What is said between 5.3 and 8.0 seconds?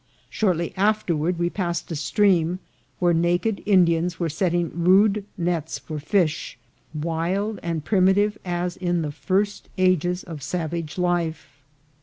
nets for fish, wild and